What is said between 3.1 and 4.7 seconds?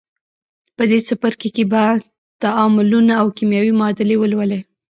او کیمیاوي معادلې ولولئ.